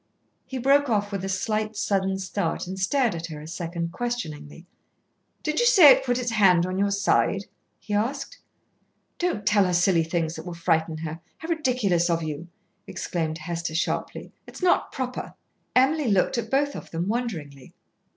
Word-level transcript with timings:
He 0.47 0.57
broke 0.57 0.89
off 0.89 1.11
with 1.11 1.23
a 1.23 1.29
slight 1.29 1.75
sudden 1.77 2.17
start 2.17 2.65
and 2.65 2.79
stared 2.79 3.13
at 3.13 3.27
her 3.27 3.39
a 3.39 3.45
second 3.45 3.91
questioningly. 3.91 4.65
"Did 5.43 5.59
you 5.59 5.67
say 5.67 5.91
it 5.91 6.03
put 6.03 6.17
its 6.17 6.31
hand 6.31 6.65
on 6.65 6.79
your 6.79 6.89
side?" 6.89 7.45
he 7.79 7.93
asked. 7.93 8.39
"Don't 9.19 9.45
tell 9.45 9.65
her 9.65 9.73
silly 9.75 10.03
things 10.03 10.33
that 10.35 10.43
will 10.47 10.55
frighten 10.55 10.97
her. 10.97 11.19
How 11.37 11.49
ridiculous 11.49 12.09
of 12.09 12.23
you," 12.23 12.47
exclaimed 12.87 13.37
Hester 13.37 13.75
sharply. 13.75 14.31
"It's 14.47 14.63
not 14.63 14.91
proper." 14.91 15.35
Emily 15.75 16.07
looked 16.07 16.39
at 16.39 16.49
both 16.49 16.75
of 16.75 16.89
them 16.89 17.07
wonderingly. 17.07 17.75